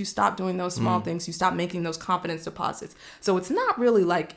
[0.00, 1.04] you stop doing those small mm.
[1.04, 2.96] things, you stop making those confidence deposits.
[3.20, 4.34] So it's not really like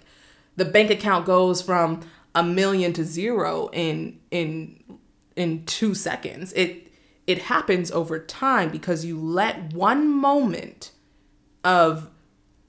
[0.56, 2.02] the bank account goes from
[2.36, 4.84] a million to zero in in
[5.36, 6.54] in 2 seconds.
[6.54, 6.92] It
[7.26, 10.92] it happens over time because you let one moment
[11.64, 12.10] of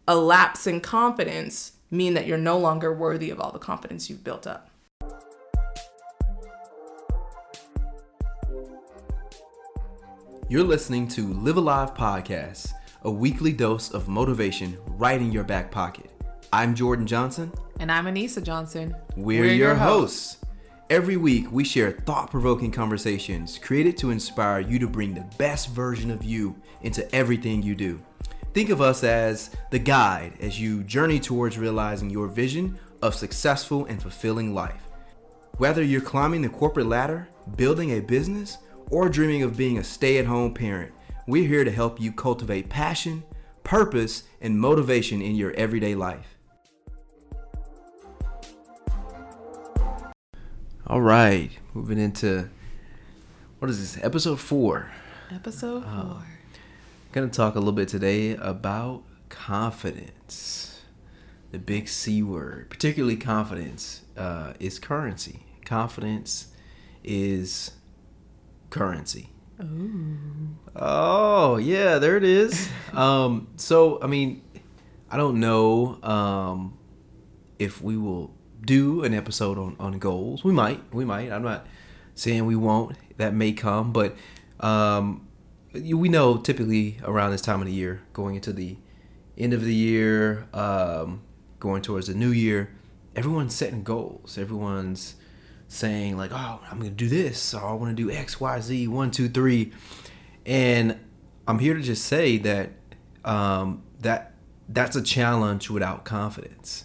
[0.06, 4.24] a lapse in confidence mean that you're no longer worthy of all the confidence you've
[4.24, 4.70] built up.
[10.46, 12.74] You're listening to Live Alive Podcast,
[13.04, 16.10] a weekly dose of motivation right in your back pocket.
[16.54, 17.52] I'm Jordan Johnson.
[17.78, 18.96] And I'm Anissa Johnson.
[19.14, 20.38] We're, your hosts.
[20.88, 25.68] Every week, we share thought provoking conversations created to inspire you to bring the best
[25.68, 28.00] version of you into everything you do.
[28.54, 33.84] Think of us as the guide as you journey towards realizing your vision of successful
[33.84, 34.88] and fulfilling life.
[35.58, 38.58] Whether you're climbing the corporate ladder, building a business,
[38.90, 40.92] or dreaming of being a stay at home parent,
[41.26, 43.24] we're here to help you cultivate passion,
[43.62, 46.36] purpose, and motivation in your everyday life.
[50.86, 52.50] All right, moving into
[53.58, 54.90] what is this, episode four?
[55.32, 55.92] Episode four.
[55.92, 56.26] Uh, 4.
[57.12, 60.82] Gonna talk a little bit today about confidence,
[61.52, 62.68] the big C word.
[62.68, 65.46] Particularly, confidence uh, is currency.
[65.64, 66.48] Confidence
[67.02, 67.70] is
[68.68, 69.30] currency.
[70.76, 72.68] Oh yeah, there it is.
[72.92, 74.42] um, so I mean,
[75.10, 76.78] I don't know um,
[77.58, 80.44] if we will do an episode on on goals.
[80.44, 80.82] We might.
[80.92, 81.30] We might.
[81.30, 81.66] I'm not
[82.14, 82.96] saying we won't.
[83.16, 84.16] That may come, but
[84.60, 85.28] um,
[85.72, 88.76] we know typically around this time of the year, going into the
[89.38, 91.22] end of the year, um,
[91.60, 92.74] going towards the new year,
[93.14, 94.36] everyone's setting goals.
[94.38, 95.14] Everyone's
[95.74, 97.54] saying like, "Oh, I'm gonna do this.
[97.54, 99.72] Or I want to do X, Y, Z, one, two, three,
[100.46, 100.98] and
[101.46, 102.70] I'm here to just say that
[103.24, 104.34] um, that
[104.68, 106.84] that's a challenge without confidence.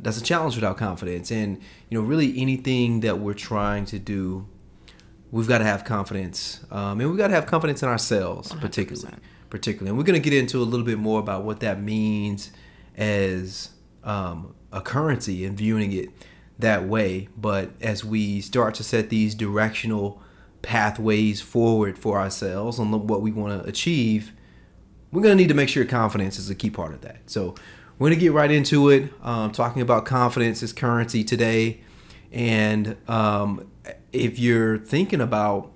[0.00, 4.46] That's a challenge without confidence, and you know, really anything that we're trying to do,
[5.30, 9.16] we've got to have confidence, um, and we've got to have confidence in ourselves, particularly,
[9.50, 9.90] particularly.
[9.90, 12.50] And we're gonna get into a little bit more about what that means
[12.96, 13.70] as
[14.04, 16.10] um, a currency and viewing it
[16.58, 17.28] that way.
[17.36, 20.22] But as we start to set these directional
[20.62, 24.32] pathways forward for ourselves on what we want to achieve,
[25.12, 27.18] we're going to need to make sure confidence is a key part of that.
[27.26, 27.54] So
[27.98, 31.80] we're going to get right into it, um, talking about confidence as currency today.
[32.32, 33.70] And um,
[34.12, 35.70] if you're thinking about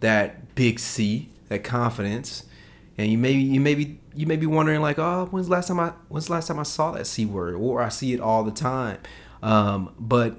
[0.00, 2.44] that big C, that confidence,
[2.98, 5.68] and you may you may be you may be wondering like, oh, when's the last
[5.68, 8.20] time I when's the last time I saw that C word, or I see it
[8.20, 8.98] all the time.
[9.44, 10.38] Um, but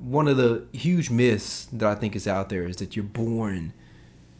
[0.00, 3.74] one of the huge myths that I think is out there is that you're born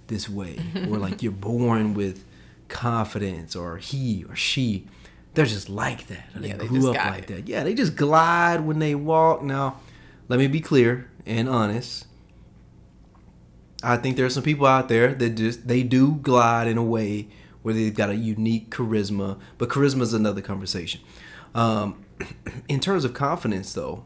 [0.06, 2.24] this way, or like you're born with
[2.68, 4.86] confidence, or he or she,
[5.34, 7.26] they're just like that, or they Yeah, they grew up like it.
[7.28, 7.48] that.
[7.48, 9.42] Yeah, they just glide when they walk.
[9.42, 9.80] Now,
[10.28, 12.06] let me be clear and honest.
[13.82, 16.82] I think there are some people out there that just they do glide in a
[16.84, 17.28] way
[17.62, 21.02] where they've got a unique charisma, but charisma is another conversation.
[21.54, 22.04] Um,
[22.68, 24.04] in terms of confidence, though,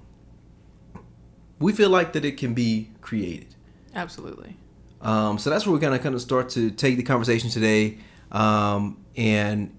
[1.58, 3.54] we feel like that it can be created.
[3.94, 4.56] Absolutely.
[5.00, 7.98] Um, so that's where we're gonna kind of start to take the conversation today.
[8.32, 9.75] Um, and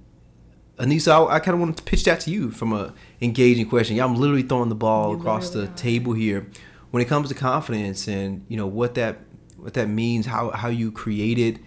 [0.77, 3.95] Anissa, I, I kind of wanted to pitch that to you from a engaging question.
[3.95, 5.67] Yeah, I'm literally throwing the ball You across the are.
[5.67, 6.47] table here
[6.91, 9.17] when it comes to confidence and you know what that
[9.57, 11.59] what that means, how how you create it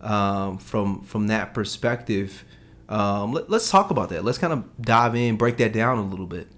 [0.00, 2.44] um, from from that perspective.
[2.88, 4.24] Um, let, let's talk about that.
[4.24, 6.48] Let's kind of dive in, break that down a little bit.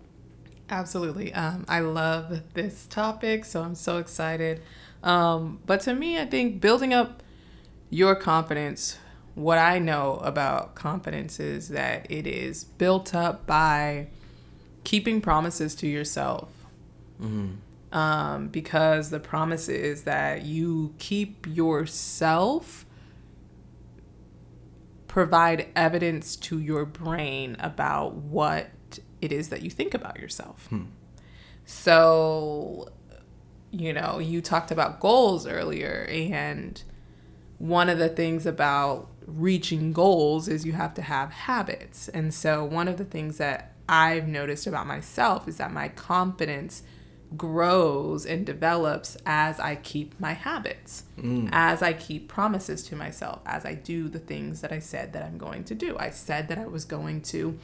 [0.68, 1.34] Absolutely.
[1.34, 4.62] Um, I love this topic, so I'm so excited.
[5.02, 7.22] Um, but to me, I think building up
[7.88, 8.98] your confidence,
[9.34, 14.08] what I know about confidence is that it is built up by
[14.84, 16.50] keeping promises to yourself.
[17.92, 22.86] Um, because the promise is that you keep yourself
[25.10, 28.70] provide evidence to your brain about what
[29.20, 30.68] it is that you think about yourself.
[30.68, 30.84] Hmm.
[31.64, 32.92] So,
[33.72, 36.80] you know, you talked about goals earlier, and
[37.58, 42.08] one of the things about reaching goals is you have to have habits.
[42.10, 46.84] And so, one of the things that I've noticed about myself is that my confidence
[47.36, 51.04] grows and develops as I keep my habits,
[51.52, 55.22] as I keep promises to myself, as I do the things that I said that
[55.22, 55.96] I'm going to do.
[55.98, 57.58] I said that I was going to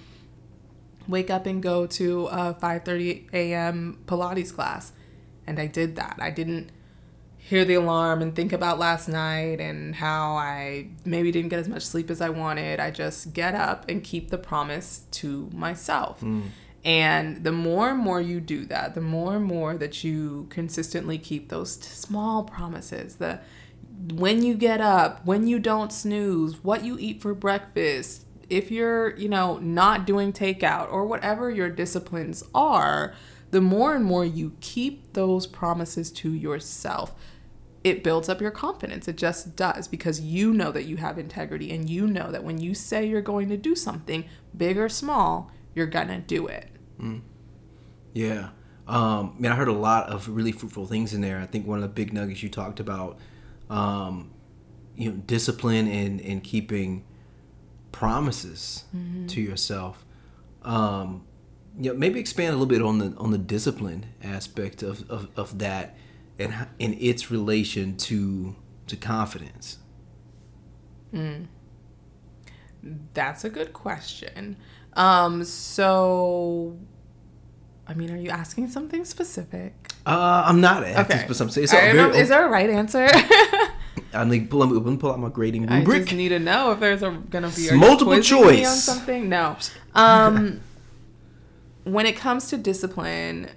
[1.08, 3.98] wake up and go to a 5:30 a.m.
[4.06, 4.92] Pilates class,
[5.46, 6.16] and I did that.
[6.20, 6.70] I didn't
[7.38, 11.68] hear the alarm and think about last night and how I maybe didn't get as
[11.68, 12.80] much sleep as I wanted.
[12.80, 16.20] I just get up and keep the promise to myself.
[16.22, 16.48] Mm.
[16.86, 21.18] And the more and more you do that, the more and more that you consistently
[21.18, 23.40] keep those small promises, the
[24.14, 29.16] when you get up, when you don't snooze, what you eat for breakfast, if you're,
[29.16, 33.14] you know, not doing takeout or whatever your disciplines are,
[33.50, 37.14] the more and more you keep those promises to yourself,
[37.82, 39.08] it builds up your confidence.
[39.08, 42.60] It just does because you know that you have integrity and you know that when
[42.60, 44.24] you say you're going to do something,
[44.56, 46.68] big or small, you're going to do it.
[47.00, 47.20] Mm.
[48.12, 48.50] Yeah.
[48.88, 51.40] Um, I mean, I heard a lot of really fruitful things in there.
[51.40, 53.18] I think one of the big nuggets you talked about,
[53.68, 54.30] um,
[54.94, 57.04] you know, discipline and, and keeping
[57.92, 59.26] promises mm-hmm.
[59.26, 60.04] to yourself.
[60.62, 61.26] Um,
[61.78, 65.28] you know, maybe expand a little bit on the on the discipline aspect of, of,
[65.36, 65.96] of that
[66.38, 68.56] and in its relation to
[68.86, 69.78] to confidence?
[71.12, 71.46] Mm.
[73.14, 74.56] That's a good question.
[74.96, 76.76] Um, so,
[77.86, 79.74] I mean, are you asking something specific?
[80.06, 81.32] Uh, I'm not asking okay.
[81.32, 81.62] something.
[81.62, 83.08] It's very, is there a right answer?
[84.14, 86.02] I'm like, pull, I'm gonna pull out my grading rubric.
[86.02, 89.28] I just need to know if there's a, gonna be a multiple choice on something.
[89.28, 89.56] No.
[89.94, 90.60] Um,
[91.84, 93.48] when it comes to discipline,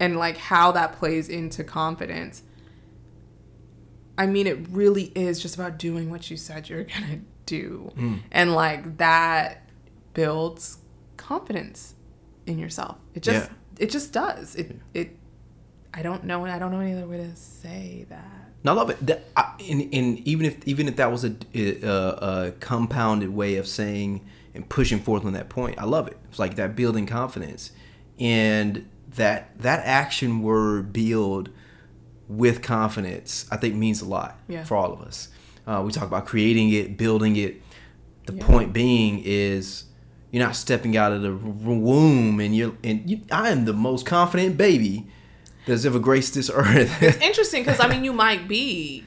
[0.00, 2.42] and like how that plays into confidence.
[4.16, 8.20] I mean, it really is just about doing what you said you're gonna do, mm.
[8.30, 9.63] and like that
[10.14, 10.78] builds
[11.16, 11.94] confidence
[12.46, 12.96] in yourself.
[13.14, 13.56] It just yeah.
[13.78, 14.54] it just does.
[14.54, 15.16] It it.
[15.92, 16.44] I don't know.
[16.44, 18.24] I don't know any other way to say that.
[18.64, 19.06] No, I love it.
[19.06, 23.56] That, I, and, and even if even if that was a, a, a compounded way
[23.56, 26.16] of saying and pushing forth on that point, I love it.
[26.30, 27.70] It's like that building confidence,
[28.18, 31.50] and that that action word build
[32.28, 34.64] with confidence i think means a lot yeah.
[34.64, 35.28] for all of us
[35.66, 37.60] uh, we talk about creating it building it
[38.26, 38.46] the yeah.
[38.46, 39.84] point being is
[40.34, 44.04] you're not stepping out of the womb and you're and you, i am the most
[44.04, 45.06] confident baby
[45.64, 49.04] that's ever graced this earth it's interesting because i mean you might be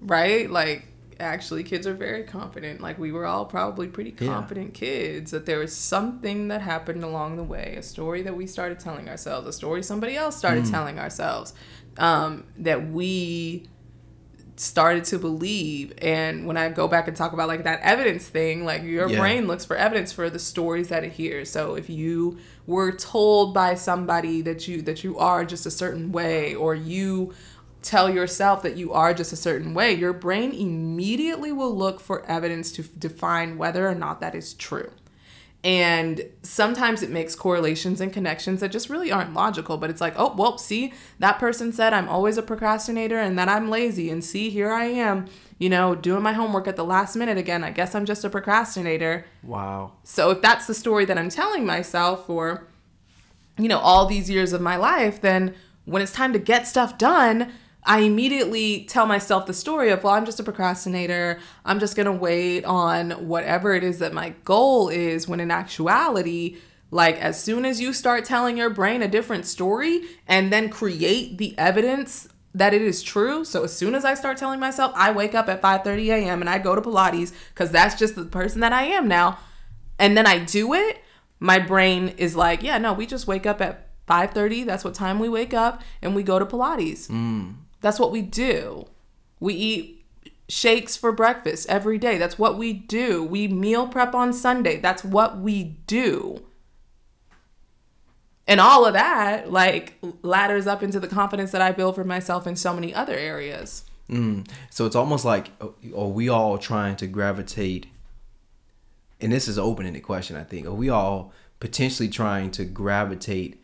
[0.00, 0.88] right like
[1.20, 4.80] actually kids are very confident like we were all probably pretty confident yeah.
[4.80, 8.80] kids that there was something that happened along the way a story that we started
[8.80, 10.70] telling ourselves a story somebody else started mm.
[10.72, 11.54] telling ourselves
[11.98, 13.68] um, that we
[14.56, 18.64] started to believe and when i go back and talk about like that evidence thing
[18.64, 19.18] like your yeah.
[19.18, 23.54] brain looks for evidence for the stories that it hears so if you were told
[23.54, 27.32] by somebody that you that you are just a certain way or you
[27.82, 32.24] tell yourself that you are just a certain way, your brain immediately will look for
[32.26, 34.90] evidence to define whether or not that is true.
[35.64, 40.14] And sometimes it makes correlations and connections that just really aren't logical, but it's like,
[40.16, 44.10] oh, well, see, that person said I'm always a procrastinator and that I'm lazy.
[44.10, 45.26] And see, here I am,
[45.58, 47.62] you know, doing my homework at the last minute again.
[47.62, 49.24] I guess I'm just a procrastinator.
[49.44, 49.92] Wow.
[50.02, 52.66] So if that's the story that I'm telling myself for,
[53.56, 55.54] you know, all these years of my life, then
[55.84, 57.52] when it's time to get stuff done,
[57.84, 61.40] I immediately tell myself the story of, well, I'm just a procrastinator.
[61.64, 65.50] I'm just going to wait on whatever it is that my goal is, when in
[65.50, 66.58] actuality,
[66.92, 71.38] like as soon as you start telling your brain a different story and then create
[71.38, 73.44] the evidence that it is true.
[73.44, 76.42] So as soon as I start telling myself I wake up at 5:30 a.m.
[76.42, 79.38] and I go to Pilates cuz that's just the person that I am now,
[79.98, 81.02] and then I do it,
[81.40, 84.66] my brain is like, yeah, no, we just wake up at 5:30.
[84.66, 87.08] That's what time we wake up and we go to Pilates.
[87.08, 87.54] Mm.
[87.82, 88.86] That's what we do.
[89.38, 90.04] We eat
[90.48, 92.16] shakes for breakfast every day.
[92.16, 93.24] That's what we do.
[93.24, 94.80] We meal prep on Sunday.
[94.80, 96.42] That's what we do.
[98.46, 102.46] And all of that, like, ladders up into the confidence that I build for myself
[102.46, 103.84] in so many other areas.
[104.10, 104.46] Mm.
[104.68, 107.86] So it's almost like, are we all trying to gravitate?
[109.20, 110.66] And this is open ended question, I think.
[110.66, 113.62] Are we all potentially trying to gravitate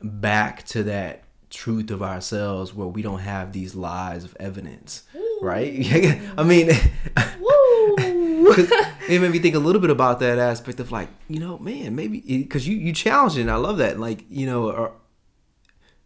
[0.00, 5.38] back to that truth of ourselves where we don't have these lies of evidence, Ooh.
[5.42, 5.72] right?
[6.38, 6.68] I mean,
[9.08, 11.94] it made me think a little bit about that aspect of like, you know, man,
[11.94, 13.98] maybe because you you challenge it, and I love that.
[13.98, 14.92] Like, you know, our,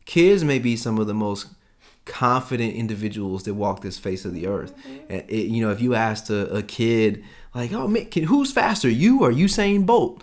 [0.04, 1.48] kids may be some of the most
[2.04, 4.76] confident individuals that walk this face of the earth.
[4.78, 5.12] Mm-hmm.
[5.12, 8.52] And it, you know, if you asked a, a kid like, "Oh man, can, who's
[8.52, 10.22] faster, you or Usain Bolt?"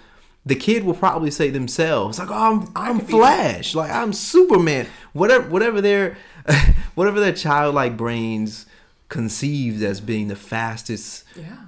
[0.50, 5.48] The kid will probably say themselves like, "Oh, I'm I'm Flash, like I'm Superman." Whatever
[5.48, 6.18] whatever their
[6.96, 8.66] whatever their childlike brains
[9.10, 11.66] conceived as being the fastest yeah.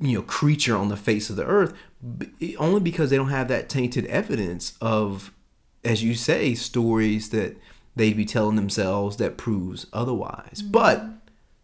[0.00, 1.72] you know creature on the face of the earth
[2.58, 5.32] only because they don't have that tainted evidence of
[5.84, 7.56] as you say stories that
[7.96, 10.62] they'd be telling themselves that proves otherwise.
[10.62, 10.70] Mm-hmm.
[10.70, 11.04] But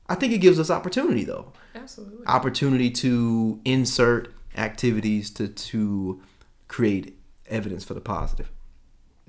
[0.08, 1.52] I think it gives us opportunity though.
[1.75, 2.26] Absolutely.
[2.26, 6.20] Opportunity to insert activities to to
[6.68, 8.50] create evidence for the positive.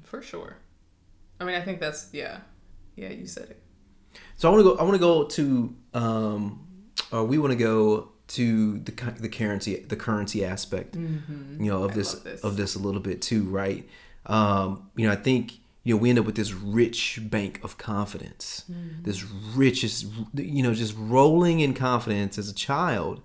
[0.03, 0.57] For sure.
[1.39, 2.39] I mean, I think that's yeah,
[2.95, 3.09] yeah.
[3.09, 3.61] You said it.
[4.35, 4.77] So I want to go.
[4.77, 5.75] I want to go to.
[5.93, 6.65] Um,
[7.11, 10.97] or we want to go to the the currency the currency aspect.
[10.97, 11.63] Mm-hmm.
[11.63, 13.87] You know of this, this, of this a little bit too, right?
[14.25, 15.53] Um, you know, I think
[15.83, 19.03] you know we end up with this rich bank of confidence, mm-hmm.
[19.03, 23.21] this richest, you know, just rolling in confidence as a child.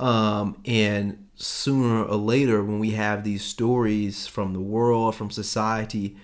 [0.00, 6.16] Um, and sooner or later, when we have these stories from the world, from society,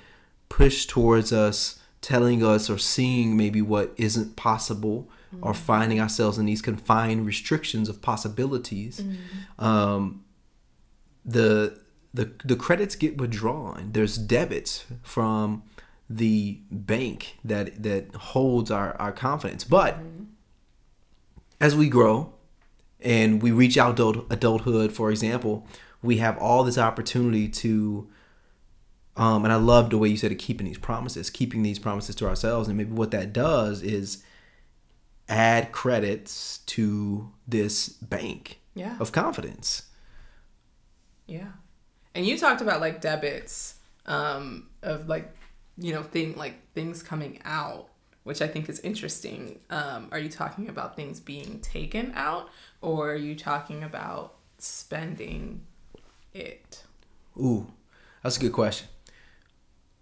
[0.48, 5.46] push towards us, telling us or seeing maybe what isn't possible, mm-hmm.
[5.46, 9.64] or finding ourselves in these confined restrictions of possibilities, mm-hmm.
[9.64, 10.24] um,
[11.24, 11.78] the
[12.14, 13.90] the the credits get withdrawn.
[13.92, 15.64] There's debits from
[16.08, 20.24] the bank that that holds our our confidence, but mm-hmm.
[21.60, 22.32] as we grow
[23.00, 25.66] and we reach out adult adulthood, for example,
[26.02, 28.08] we have all this opportunity to.
[29.18, 32.14] Um, and I love the way you said it, keeping these promises, keeping these promises
[32.16, 34.22] to ourselves, and maybe what that does is
[35.26, 38.96] add credits to this bank yeah.
[39.00, 39.84] of confidence.
[41.26, 41.52] Yeah,
[42.14, 45.34] and you talked about like debits um, of like
[45.78, 47.88] you know thing like things coming out
[48.26, 49.60] which I think is interesting.
[49.70, 52.48] Um, are you talking about things being taken out,
[52.82, 55.60] or are you talking about spending
[56.34, 56.82] it?
[57.38, 57.68] Ooh,
[58.24, 58.88] that's a good question.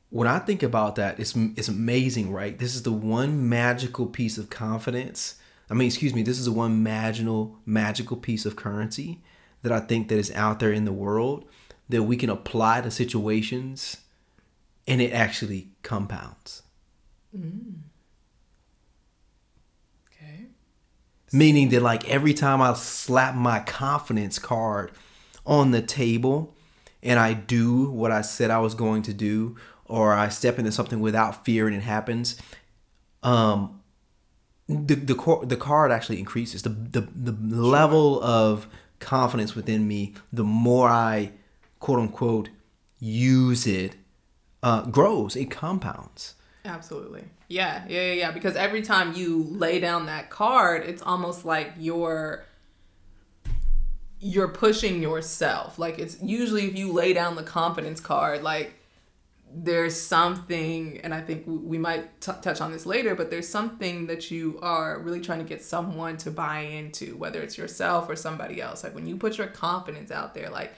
[0.09, 2.59] When I think about that, it's it's amazing, right?
[2.59, 5.35] This is the one magical piece of confidence.
[5.69, 9.21] I mean, excuse me, this is the one magical magical piece of currency
[9.61, 11.45] that I think that is out there in the world
[11.91, 13.99] that we can apply to situations,
[14.89, 16.63] and it actually compounds.
[17.37, 17.81] Mm.
[21.33, 24.93] Meaning that like every time I slap my confidence card
[25.45, 26.55] on the table
[27.03, 30.73] and I do what I said I was going to do, or I step into
[30.73, 32.37] something without fear and it happens,
[33.23, 33.81] um,
[34.69, 36.63] the the the card actually increases.
[36.63, 38.67] The the the level of
[38.99, 41.33] confidence within me, the more I
[41.81, 42.49] quote unquote
[42.99, 43.97] use it,
[44.63, 45.37] uh, grows.
[45.37, 46.35] It compounds.
[46.65, 47.25] Absolutely.
[47.49, 48.31] Yeah, yeah, yeah, yeah.
[48.31, 52.45] Because every time you lay down that card, it's almost like you're
[54.19, 55.79] you're pushing yourself.
[55.79, 58.75] Like it's usually if you lay down the confidence card, like
[59.55, 64.07] there's something, and I think we might t- touch on this later, but there's something
[64.07, 68.17] that you are really trying to get someone to buy into, whether it's yourself or
[68.17, 68.83] somebody else.
[68.83, 70.73] Like when you put your confidence out there, like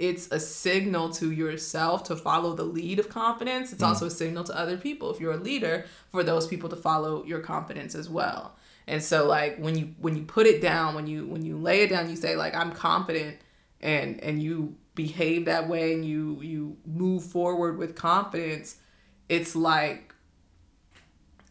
[0.00, 3.70] it's a signal to yourself to follow the lead of confidence.
[3.70, 3.86] It's mm.
[3.86, 7.22] also a signal to other people if you're a leader for those people to follow
[7.26, 8.56] your confidence as well.
[8.86, 11.82] And so like when you when you put it down, when you when you lay
[11.82, 13.36] it down, you say like I'm confident
[13.82, 18.78] and and you behave that way and you you move forward with confidence,
[19.28, 20.14] it's like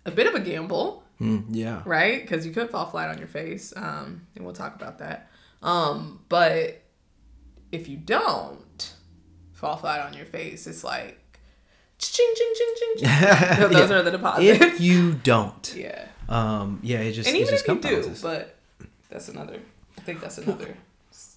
[0.08, 1.04] a bit of a gamble.
[1.22, 1.84] Mm, yeah.
[1.86, 2.28] Right?
[2.28, 3.74] Cuz you could fall flat on your face.
[3.78, 5.30] Um and we'll talk about that.
[5.62, 6.82] Um but
[7.72, 8.94] if you don't
[9.52, 11.20] fall flat on your face, it's like
[11.98, 13.10] ching ching ching ching.
[13.10, 13.60] ching.
[13.70, 13.96] those yeah.
[13.98, 14.64] are the deposits.
[14.64, 18.58] If you don't, yeah, um, yeah, it just and even just if you do, but
[19.10, 19.60] that's another.
[19.98, 20.76] I think that's another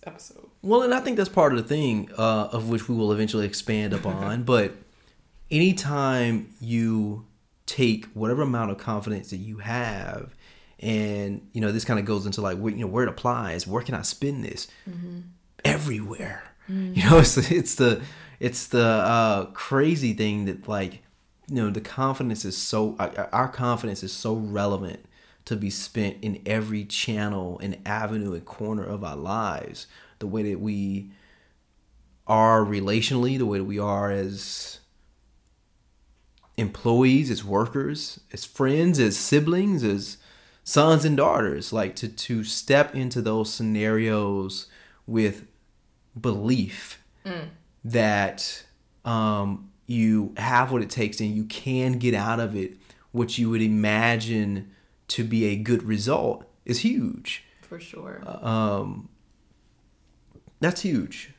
[0.07, 0.49] episode.
[0.63, 3.47] Well, and I think that's part of the thing uh, of which we will eventually
[3.47, 4.43] expand upon.
[4.45, 4.75] but
[5.51, 7.27] anytime you
[7.67, 10.35] take whatever amount of confidence that you have
[10.81, 13.67] and you know this kind of goes into like where, you know where it applies
[13.67, 15.21] where can i spend this mm-hmm
[15.73, 16.45] everywhere.
[16.71, 16.97] Mm.
[16.97, 18.03] You know, it's it's the
[18.41, 21.03] it's the uh, crazy thing that like
[21.49, 22.97] you know the confidence is so
[23.33, 25.05] our confidence is so relevant
[25.45, 29.87] to be spent in every channel and avenue and corner of our lives.
[30.21, 31.11] The way that we
[32.29, 34.79] are relationally, the way that we are as
[36.57, 40.19] employees, as workers, as friends, as siblings, as
[40.63, 44.67] sons and daughters, like to to step into those scenarios
[45.07, 45.47] with
[46.21, 47.49] belief mm.
[47.85, 48.65] that
[49.05, 52.77] um, you have what it takes and you can get out of it
[53.13, 54.71] what you would imagine
[55.09, 57.45] to be a good result is huge.
[57.61, 58.23] For sure.
[58.27, 59.09] Uh, um,
[60.61, 61.33] that's huge.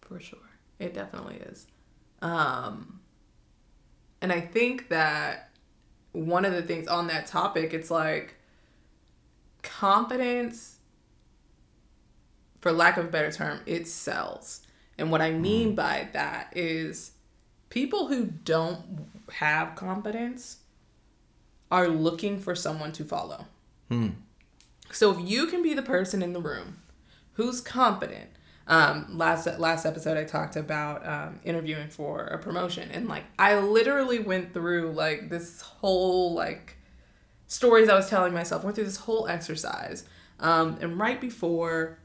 [0.00, 0.38] For sure.
[0.78, 1.66] It definitely is.
[2.22, 3.00] Um,
[4.22, 5.50] and I think that
[6.12, 8.36] one of the things on that topic, it's like
[9.62, 10.79] confidence
[12.60, 14.66] for lack of a better term, it sells.
[14.98, 15.76] And what I mean mm.
[15.76, 17.12] by that is
[17.70, 20.58] people who don't have confidence
[21.70, 23.46] are looking for someone to follow.
[23.88, 24.08] Hmm.
[24.92, 26.78] So if you can be the person in the room
[27.34, 28.30] who's confident,
[28.66, 33.58] um, last last episode I talked about um, interviewing for a promotion, and like I
[33.58, 36.76] literally went through like this whole like
[37.46, 38.62] stories I was telling myself.
[38.62, 40.04] Went through this whole exercise,
[40.38, 41.98] um, and right before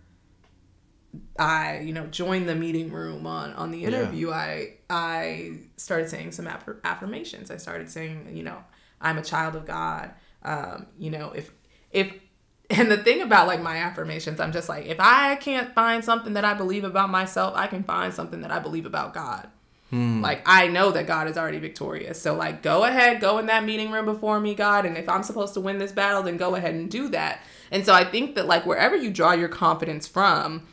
[1.38, 4.36] I you know joined the meeting room on on the interview, yeah.
[4.36, 7.52] I I started saying some aff- affirmations.
[7.52, 8.64] I started saying you know
[9.02, 10.12] I'm a child of God.
[10.44, 11.52] Um, you know if
[11.92, 12.14] if
[12.70, 16.34] and the thing about like my affirmations, I'm just like, if I can't find something
[16.34, 19.50] that I believe about myself, I can find something that I believe about God.
[19.92, 20.22] Hmm.
[20.22, 22.20] Like I know that God is already victorious.
[22.20, 25.24] So like go ahead, go in that meeting room before me, God, and if I'm
[25.24, 27.42] supposed to win this battle, then go ahead and do that.
[27.72, 30.66] And so I think that like wherever you draw your confidence from,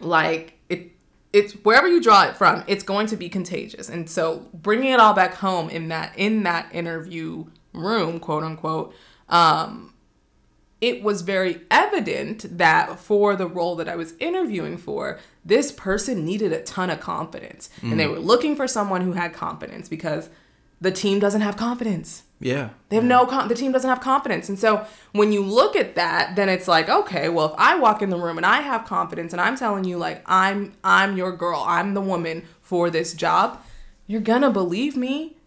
[0.00, 0.92] like it
[1.32, 3.88] it's wherever you draw it from, it's going to be contagious.
[3.88, 8.94] And so bringing it all back home in that in that interview room, quote unquote,
[9.28, 9.94] um
[10.80, 16.24] it was very evident that for the role that I was interviewing for, this person
[16.24, 17.68] needed a ton of confidence.
[17.82, 17.90] Mm.
[17.90, 18.12] And they mm.
[18.12, 20.30] were looking for someone who had confidence because
[20.80, 22.22] the team doesn't have confidence.
[22.40, 22.70] Yeah.
[22.88, 23.08] They have yeah.
[23.08, 24.48] no con- the team doesn't have confidence.
[24.48, 28.02] And so when you look at that, then it's like, okay, well if I walk
[28.02, 31.32] in the room and I have confidence and I'm telling you like I'm I'm your
[31.32, 33.62] girl, I'm the woman for this job,
[34.06, 35.38] you're going to believe me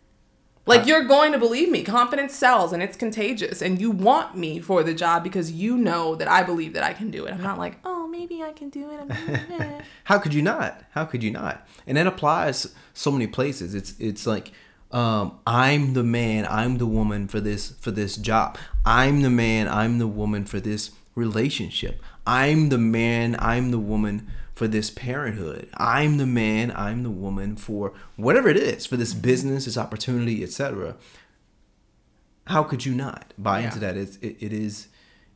[0.66, 1.84] like you're going to believe me.
[1.84, 3.62] Confidence sells and it's contagious.
[3.62, 6.94] And you want me for the job because you know that I believe that I
[6.94, 7.34] can do it.
[7.34, 9.82] I'm not like, oh, maybe I can do it.
[10.04, 10.84] How could you not?
[10.92, 11.68] How could you not?
[11.88, 13.74] And that applies so many places.
[13.74, 14.52] It's it's like
[14.92, 18.58] um, I'm the man, I'm the woman for this for this job.
[18.86, 22.02] I'm the man, I'm the woman for this relationship.
[22.26, 25.70] I'm the man, I'm the woman for this parenthood.
[25.76, 30.44] I'm the man, I'm the woman for whatever it is, for this business, this opportunity,
[30.44, 30.96] etc.
[32.48, 33.66] How could you not buy yeah.
[33.66, 33.98] into that?
[33.98, 34.88] It's, it, it is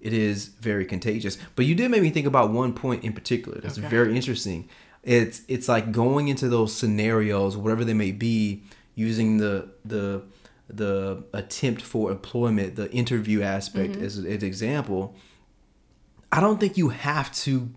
[0.02, 1.38] it is very contagious.
[1.56, 3.88] But you did make me think about one point in particular that's okay.
[3.88, 4.70] very interesting.
[5.02, 8.64] It's it's like going into those scenarios, whatever they may be,
[8.96, 10.24] using the the
[10.68, 14.04] the attempt for employment, the interview aspect mm-hmm.
[14.04, 15.16] as an example.
[16.32, 17.70] I don't think you have to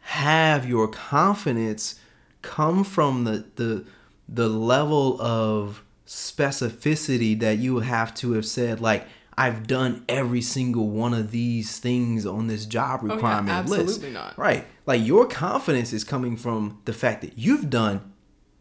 [0.00, 1.98] have your confidence
[2.42, 3.84] come from the the
[4.28, 9.06] the level of specificity that you have to have said like
[9.38, 13.86] I've done every single one of these things on this job requirement oh, yeah, absolutely
[13.86, 13.96] list.
[13.98, 14.38] Absolutely not.
[14.38, 14.66] Right.
[14.84, 18.09] Like your confidence is coming from the fact that you've done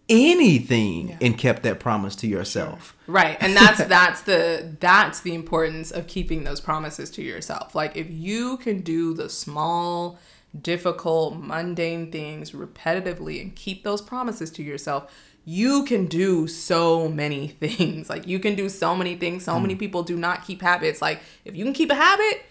[0.10, 1.18] anything yeah.
[1.22, 2.96] and kept that promise to yourself.
[3.08, 3.38] Right.
[3.40, 7.76] And that's that's the that's the importance of keeping those promises to yourself.
[7.76, 10.20] Like if you can do the small
[10.60, 15.14] difficult, mundane things repetitively and keep those promises to yourself,
[15.46, 18.10] you can do so many things.
[18.10, 19.46] Like you can do so many things.
[19.46, 19.62] So mm.
[19.62, 21.02] many people do not keep habits.
[21.02, 22.44] Like if you can keep a habit,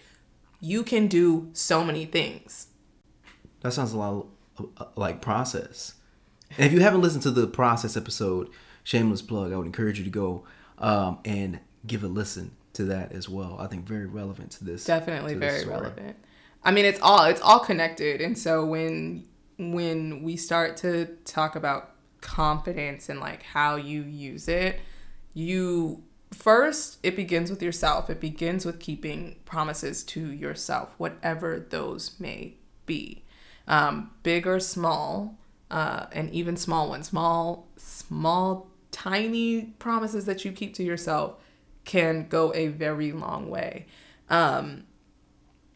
[0.61, 2.67] you can do so many things.
[3.61, 4.25] That sounds a lot
[4.77, 5.95] uh, like process.
[6.57, 8.49] And if you haven't listened to the process episode,
[8.83, 10.45] shameless plug, I would encourage you to go
[10.77, 13.57] um, and give a listen to that as well.
[13.59, 14.85] I think very relevant to this.
[14.85, 15.81] Definitely to this very story.
[15.81, 16.17] relevant.
[16.63, 19.25] I mean, it's all it's all connected, and so when
[19.57, 24.79] when we start to talk about confidence and like how you use it,
[25.33, 28.09] you first it begins with yourself.
[28.09, 33.23] It begins with keeping promises to yourself, whatever those may be,
[33.67, 35.37] um, big or small,
[35.71, 37.07] uh, and even small ones.
[37.07, 41.35] Small, small, tiny promises that you keep to yourself
[41.85, 43.85] can go a very long way.
[44.29, 44.83] Um,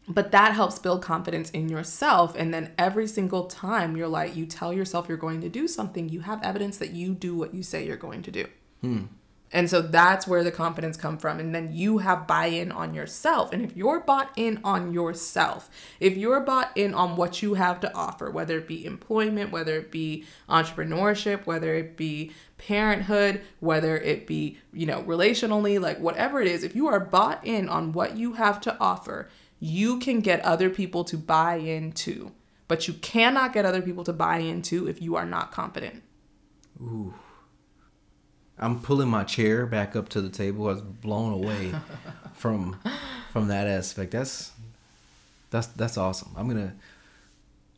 [0.06, 4.44] but that helps build confidence in yourself and then every single time you're like you
[4.44, 7.62] tell yourself you're going to do something you have evidence that you do what you
[7.62, 8.46] say you're going to do
[8.82, 9.04] hmm.
[9.52, 13.52] And so that's where the confidence come from and then you have buy-in on yourself
[13.52, 17.78] and if you're bought in on yourself if you're bought in on what you have
[17.80, 23.96] to offer whether it be employment whether it be entrepreneurship whether it be parenthood whether
[23.98, 27.92] it be you know relationally like whatever it is if you are bought in on
[27.92, 29.28] what you have to offer
[29.64, 32.32] you can get other people to buy into,
[32.68, 36.02] but you cannot get other people to buy into if you are not confident.
[36.82, 37.14] Ooh.
[38.58, 40.68] I'm pulling my chair back up to the table.
[40.68, 41.74] I was blown away
[42.34, 42.78] from
[43.32, 44.12] from that aspect.
[44.12, 44.52] That's
[45.50, 46.30] that's that's awesome.
[46.36, 46.74] I'm gonna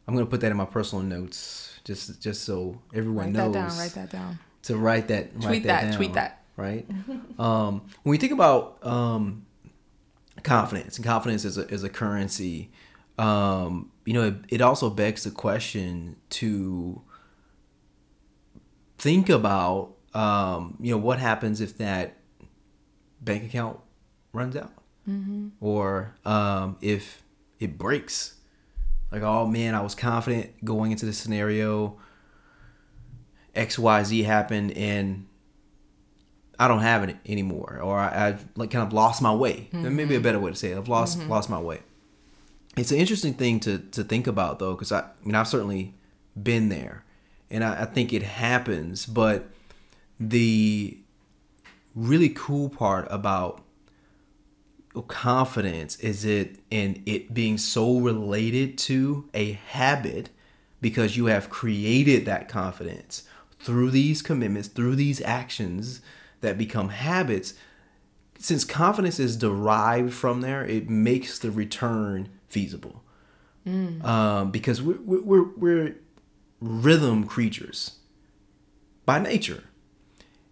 [0.06, 3.54] I'm gonna put that in my personal notes just just so everyone write knows.
[3.54, 3.78] Write that down.
[3.78, 4.38] Write that down.
[4.64, 5.32] To write that.
[5.32, 5.80] Tweet write that.
[5.80, 6.42] that down, tweet that.
[6.56, 6.86] Right.
[7.38, 9.46] um, when we think about um,
[10.42, 12.70] confidence and confidence is a, is a currency
[13.18, 17.02] um, you know it, it also begs the question to
[18.98, 22.16] think about um, you know, what happens if that
[23.20, 23.78] bank account
[24.32, 24.72] runs out,
[25.08, 25.48] Mm-hmm.
[25.60, 27.22] or um, if
[27.60, 28.34] it breaks?
[29.12, 31.98] Like, oh man, I was confident going into this scenario.
[33.54, 35.26] X, Y, Z happened, and
[36.58, 39.68] I don't have it anymore, or I, I've like kind of lost my way.
[39.72, 40.76] Maybe a better way to say it.
[40.76, 41.80] I've lost lost my way.
[42.76, 45.94] It's an interesting thing to to think about though, because I, I mean I've certainly
[46.40, 47.04] been there,
[47.50, 49.06] and I, I think it happens.
[49.06, 49.48] But
[50.18, 50.98] the
[51.94, 53.62] really cool part about
[55.08, 60.30] confidence is it in it being so related to a habit
[60.80, 63.24] because you have created that confidence
[63.58, 66.00] through these commitments through these actions
[66.40, 67.54] that become habits.
[68.38, 73.02] Since confidence is derived from there it makes the return feasible.
[74.06, 75.96] Um, because we're, we're, we're
[76.60, 77.96] rhythm creatures
[79.04, 79.64] by nature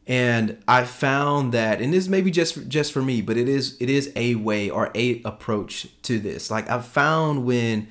[0.06, 3.76] and I found that, and this may be just just for me, but it is
[3.80, 6.50] it is a way or a approach to this.
[6.50, 7.88] Like I've found when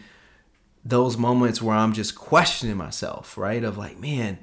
[0.85, 3.63] those moments where I'm just questioning myself, right?
[3.63, 4.37] Of like, man,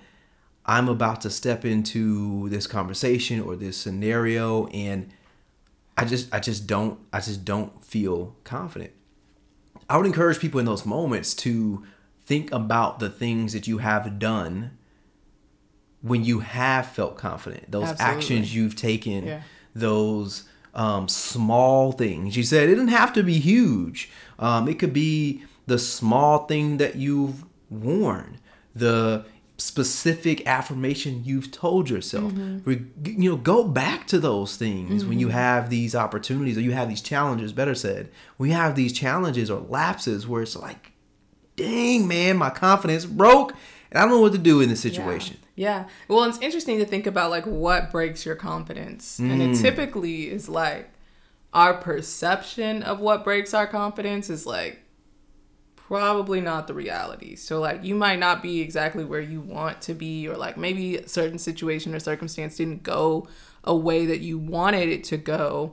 [0.66, 5.12] I'm about to step into this conversation or this scenario, and
[5.96, 8.92] I just I just don't I just don't feel confident.
[9.88, 11.84] I would encourage people in those moments to
[12.24, 14.76] think about the things that you have done
[16.02, 18.16] when you have felt confident, those Absolutely.
[18.16, 19.42] actions you've taken, Yeah.
[19.74, 22.36] those um, small things.
[22.36, 24.08] You said it didn't have to be huge.
[24.38, 28.38] Um, it could be the small thing that you've worn,
[28.74, 29.24] the
[29.58, 32.32] specific affirmation you've told yourself.
[32.64, 36.72] Re- you know, go back to those things when you have these opportunities or you
[36.72, 37.52] have these challenges.
[37.52, 40.92] Better said, when you have these challenges or lapses where it's like,
[41.56, 43.52] dang man, my confidence broke,
[43.90, 45.36] and I don't know what to do in this situation.
[45.40, 45.46] Yeah.
[46.08, 49.18] Well, it's interesting to think about like what breaks your confidence.
[49.18, 49.54] And Mm.
[49.54, 50.90] it typically is like
[51.52, 54.80] our perception of what breaks our confidence is like
[55.76, 57.34] probably not the reality.
[57.34, 60.96] So like you might not be exactly where you want to be or like maybe
[60.96, 63.26] a certain situation or circumstance didn't go
[63.64, 65.72] a way that you wanted it to go.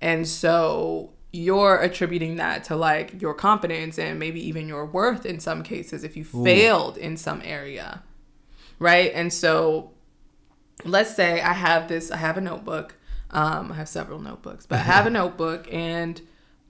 [0.00, 5.40] And so you're attributing that to like your confidence and maybe even your worth in
[5.40, 8.02] some cases if you failed in some area
[8.80, 9.12] right?
[9.14, 9.92] And so
[10.84, 12.96] let's say I have this, I have a notebook.
[13.30, 16.20] Um, I have several notebooks, but I have a notebook and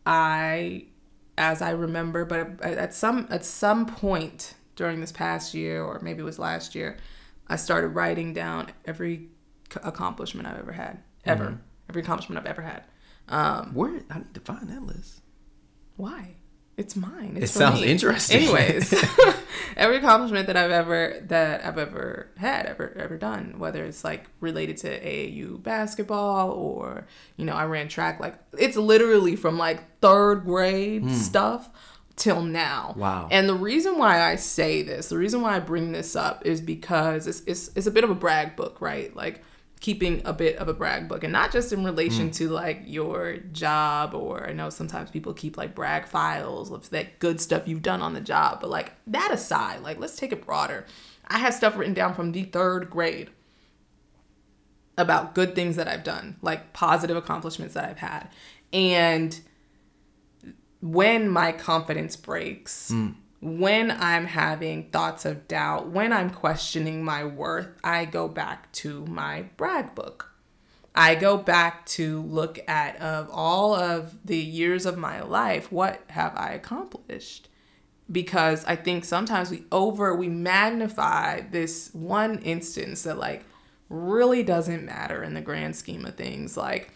[0.05, 0.85] I,
[1.39, 6.21] as I remember, but at some, at some point during this past year, or maybe
[6.21, 6.99] it was last year,
[7.49, 9.29] I started writing down every
[9.83, 12.85] accomplishment I've ever had, ever, every accomplishment I've ever had.
[13.29, 15.21] Um, Where I need to find that list.
[15.97, 16.35] why?
[16.81, 17.35] It's mine.
[17.37, 17.89] It's It sounds me.
[17.89, 18.39] interesting.
[18.39, 18.95] Anyways,
[19.77, 24.25] every accomplishment that I've ever that I've ever had, ever ever done, whether it's like
[24.41, 30.01] related to AAU basketball or you know I ran track, like it's literally from like
[30.01, 31.13] third grade hmm.
[31.13, 31.69] stuff
[32.17, 32.95] till now.
[32.97, 33.29] Wow.
[33.31, 36.63] And the reason why I say this, the reason why I bring this up is
[36.63, 39.15] because it's it's, it's a bit of a brag book, right?
[39.15, 39.45] Like
[39.81, 42.37] keeping a bit of a brag book and not just in relation mm.
[42.37, 47.19] to like your job or I know sometimes people keep like brag files of that
[47.19, 50.45] good stuff you've done on the job but like that aside like let's take it
[50.45, 50.85] broader.
[51.27, 53.31] I have stuff written down from the third grade
[54.99, 58.29] about good things that I've done like positive accomplishments that I've had.
[58.73, 59.41] And
[60.83, 63.15] when my confidence breaks, mm.
[63.41, 69.07] When I'm having thoughts of doubt, when I'm questioning my worth, I go back to
[69.07, 70.33] my brag book.
[70.95, 76.03] I go back to look at of all of the years of my life, what
[76.09, 77.49] have I accomplished?
[78.11, 83.45] Because I think sometimes we over we magnify this one instance that like
[83.89, 86.57] really doesn't matter in the grand scheme of things.
[86.57, 86.93] Like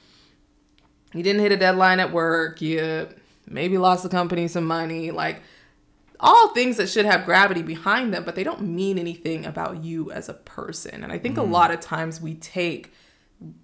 [1.14, 3.09] you didn't hit a deadline at work, you
[3.46, 5.40] maybe lost the company some money, like
[6.20, 10.11] all things that should have gravity behind them, but they don't mean anything about you
[10.12, 11.03] as a person.
[11.03, 12.92] And I think a lot of times we take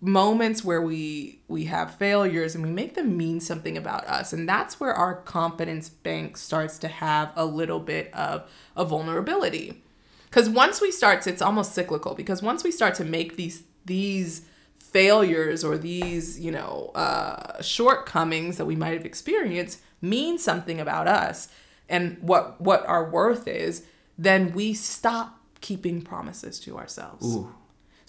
[0.01, 4.33] moments where we we have failures and we make them mean something about us.
[4.33, 9.83] And that's where our confidence bank starts to have a little bit of a vulnerability.
[10.25, 13.65] Because once we start to, it's almost cyclical because once we start to make these
[13.85, 14.43] these
[14.77, 21.07] failures or these you know uh, shortcomings that we might have experienced mean something about
[21.07, 21.49] us
[21.91, 23.85] and what what our worth is
[24.17, 27.55] then we stop keeping promises to ourselves Ooh.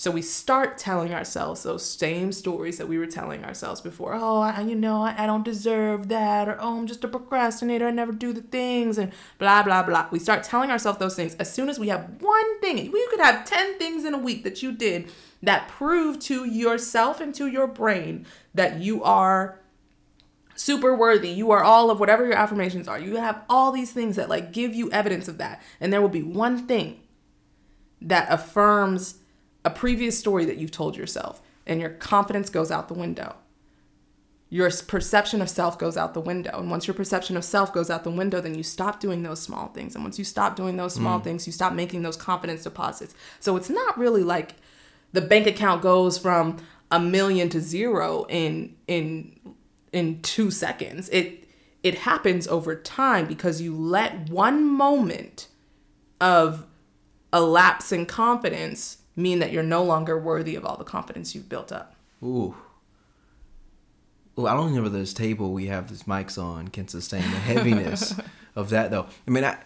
[0.02, 4.16] So we start telling ourselves those same stories that we were telling ourselves before.
[4.16, 7.86] Oh, I, you know, I, I don't deserve that, or oh, I'm just a procrastinator.
[7.86, 10.08] I never do the things, and blah blah blah.
[10.10, 12.86] We start telling ourselves those things as soon as we have one thing.
[12.86, 15.12] You could have ten things in a week that you did
[15.44, 19.61] that prove to yourself and to your brain that you are
[20.62, 21.30] super worthy.
[21.30, 23.00] You are all of whatever your affirmations are.
[23.00, 25.62] You have all these things that like give you evidence of that.
[25.80, 27.00] And there will be one thing
[28.02, 29.16] that affirms
[29.66, 33.36] a previous story that you've told yourself and your confidence goes out the window.
[34.50, 36.60] Your perception of self goes out the window.
[36.60, 39.42] And once your perception of self goes out the window, then you stop doing those
[39.42, 39.96] small things.
[39.96, 41.24] And once you stop doing those small mm.
[41.24, 43.16] things, you stop making those confidence deposits.
[43.40, 44.56] So it's not really like
[45.14, 46.58] the bank account goes from
[46.92, 49.40] a million to zero in in
[49.94, 51.10] in 2 seconds.
[51.10, 51.48] It
[51.84, 55.48] it happens over time because you let one moment
[56.20, 56.68] of
[57.34, 61.50] a lapse in confidence mean that you're no longer worthy of all the confidence you've
[61.50, 61.96] built up.
[62.24, 62.56] Ooh.
[64.38, 67.28] Ooh, I don't know whether this table we have these mics on can sustain the
[67.38, 68.16] heaviness
[68.56, 69.08] of that though.
[69.28, 69.58] I mean, I,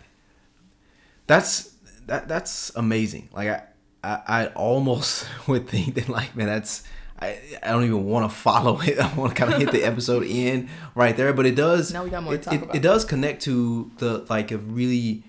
[1.27, 1.75] that's
[2.07, 3.29] that that's amazing.
[3.31, 3.63] Like I,
[4.03, 6.83] I, I almost would think that like man, that's
[7.19, 8.99] I, I don't even want to follow it.
[8.99, 11.93] I want to kind of hit the episode in right there, but it does.
[11.93, 12.75] Now we got more it, to talk it, about.
[12.75, 15.23] It does connect to the like a really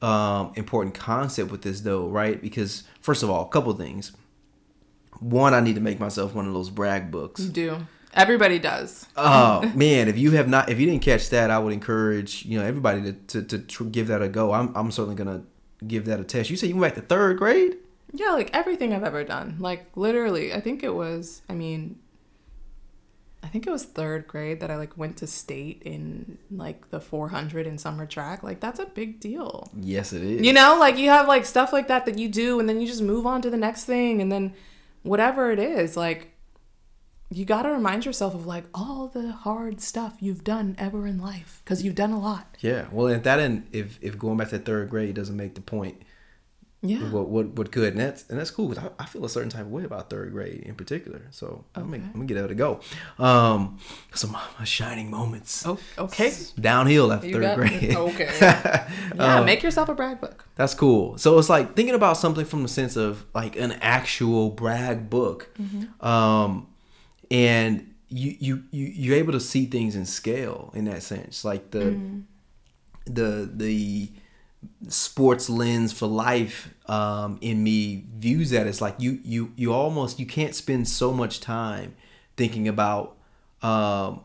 [0.00, 2.40] um, important concept with this though, right?
[2.40, 4.12] Because first of all, a couple things.
[5.20, 7.40] One, I need to make myself one of those brag books.
[7.40, 7.86] You do.
[8.14, 9.06] Everybody does.
[9.16, 12.58] Oh man, if you have not, if you didn't catch that, I would encourage you
[12.58, 14.52] know everybody to to, to tr- give that a go.
[14.52, 15.42] I'm I'm certainly gonna
[15.86, 16.50] give that a test.
[16.50, 17.76] You said you went back to third grade.
[18.12, 19.56] Yeah, like everything I've ever done.
[19.58, 21.42] Like literally, I think it was.
[21.48, 21.98] I mean,
[23.42, 27.00] I think it was third grade that I like went to state in like the
[27.00, 28.42] 400 in summer track.
[28.42, 29.70] Like that's a big deal.
[29.74, 30.42] Yes, it is.
[30.42, 32.86] You know, like you have like stuff like that that you do, and then you
[32.86, 34.54] just move on to the next thing, and then
[35.02, 36.32] whatever it is, like
[37.30, 41.18] you got to remind yourself of like all the hard stuff you've done ever in
[41.18, 42.56] life because you've done a lot.
[42.60, 42.86] Yeah.
[42.90, 46.02] Well, if that and if if going back to third grade doesn't make the point,
[46.80, 46.98] yeah.
[47.10, 49.50] What what what could and that's and that's cool because I, I, feel a certain
[49.50, 51.22] type of way about third grade in particular.
[51.32, 51.64] So okay.
[51.74, 52.78] I'm, gonna, I'm gonna get out to go.
[53.18, 53.78] Um,
[54.14, 55.66] some shining moments.
[55.66, 56.32] Oh, okay.
[56.58, 57.96] Downhill after you third grade.
[57.96, 58.30] Okay.
[58.40, 60.44] yeah, um, make yourself a brag book.
[60.54, 61.18] That's cool.
[61.18, 65.50] So it's like thinking about something from the sense of like an actual brag book,
[65.60, 66.06] mm-hmm.
[66.06, 66.68] um,
[67.28, 71.72] and you you you you're able to see things in scale in that sense, like
[71.72, 72.22] the mm.
[73.04, 74.12] the the
[74.88, 80.18] sports lens for life um, in me views that as like you you you almost
[80.18, 81.94] you can't spend so much time
[82.36, 83.16] thinking about
[83.62, 84.20] um,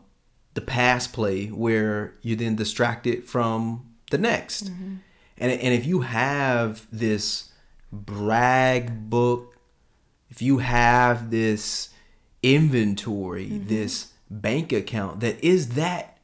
[0.54, 4.96] the past play where you're then distracted from the next mm-hmm.
[5.38, 7.52] and, and if you have this
[7.92, 9.56] brag book
[10.30, 11.90] if you have this
[12.42, 13.68] inventory mm-hmm.
[13.68, 16.18] this bank account that is that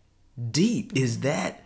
[0.51, 1.29] deep is mm-hmm.
[1.29, 1.64] that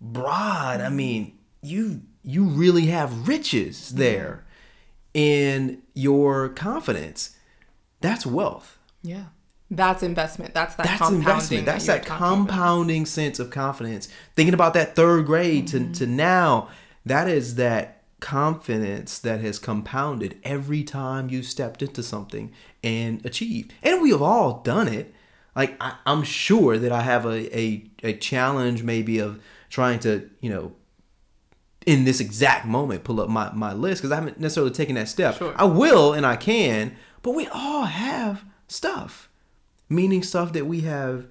[0.00, 4.44] broad i mean you you really have riches there
[5.14, 7.36] in your confidence.
[8.00, 8.78] That's wealth.
[9.02, 9.24] Yeah.
[9.70, 10.54] That's investment.
[10.54, 11.66] That's that That's investment.
[11.66, 13.08] That's that, that compounding about.
[13.08, 14.08] sense of confidence.
[14.34, 15.92] Thinking about that third grade mm-hmm.
[15.92, 16.68] to, to now,
[17.04, 23.72] that is that confidence that has compounded every time you stepped into something and achieved.
[23.82, 25.14] And we have all done it.
[25.54, 30.30] Like I, am sure that I have a, a, a challenge maybe of trying to,
[30.40, 30.72] you know,
[31.88, 35.08] in this exact moment pull up my, my list because I haven't necessarily taken that
[35.08, 35.38] step.
[35.38, 35.54] Sure.
[35.56, 39.30] I will and I can, but we all have stuff,
[39.88, 41.26] meaning stuff that we have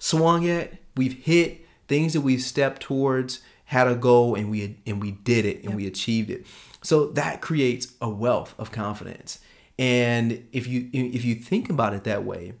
[0.00, 5.00] swung at, we've hit, things that we've stepped towards, had a goal, and we and
[5.00, 5.74] we did it and yep.
[5.76, 6.44] we achieved it.
[6.82, 9.38] So that creates a wealth of confidence.
[9.78, 12.54] And if you if you think about it that way,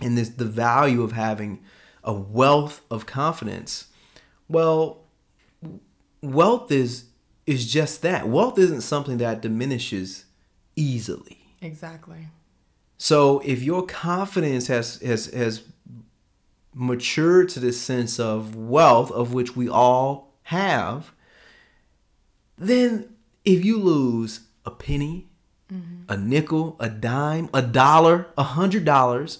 [0.00, 1.62] and this the value of having
[2.02, 3.86] a wealth of confidence,
[4.48, 5.03] well,
[6.24, 7.04] wealth is
[7.46, 8.28] is just that.
[8.28, 10.24] Wealth isn't something that diminishes
[10.76, 11.38] easily.
[11.60, 12.28] Exactly.
[12.96, 15.62] So if your confidence has has has
[16.74, 21.12] matured to this sense of wealth of which we all have,
[22.58, 25.28] then if you lose a penny,
[25.72, 26.02] mm-hmm.
[26.08, 29.38] a nickel, a dime, a dollar, a hundred dollars,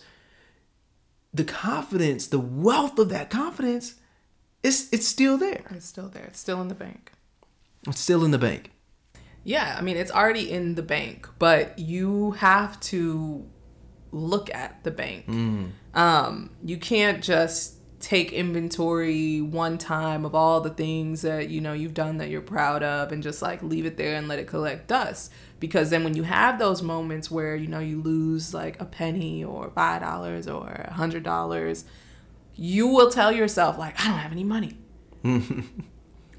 [1.32, 3.94] the confidence, the wealth of that confidence
[4.64, 5.62] it's it's still there.
[5.70, 6.24] It's still there.
[6.24, 7.12] It's still in the bank.
[7.86, 8.72] It's still in the bank.
[9.44, 13.46] Yeah, I mean it's already in the bank, but you have to
[14.10, 15.26] look at the bank.
[15.26, 15.70] Mm.
[15.92, 21.72] Um, you can't just take inventory one time of all the things that you know
[21.72, 24.46] you've done that you're proud of and just like leave it there and let it
[24.46, 28.78] collect dust because then when you have those moments where you know you lose like
[28.78, 31.86] a penny or five dollars or a hundred dollars
[32.54, 34.76] you will tell yourself like i don't have any money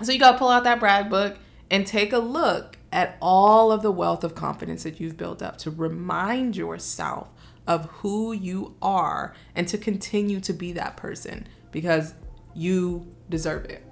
[0.01, 1.37] so you got to pull out that brag book
[1.71, 5.57] and take a look at all of the wealth of confidence that you've built up
[5.57, 7.29] to remind yourself
[7.67, 12.13] of who you are and to continue to be that person because
[12.53, 13.83] you deserve it.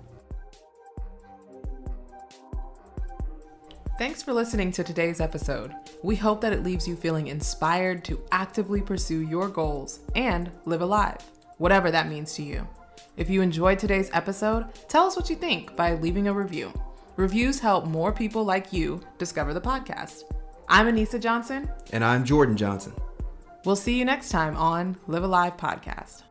[3.99, 5.73] Thanks for listening to today's episode.
[6.01, 10.81] We hope that it leaves you feeling inspired to actively pursue your goals and live
[10.81, 11.19] alive,
[11.57, 12.67] whatever that means to you.
[13.17, 16.71] If you enjoyed today's episode, tell us what you think by leaving a review.
[17.15, 20.23] Reviews help more people like you discover the podcast.
[20.67, 21.69] I'm Anissa Johnson.
[21.91, 22.93] And I'm Jordan Johnson.
[23.65, 26.23] We'll see you next time on Live Alive Podcast.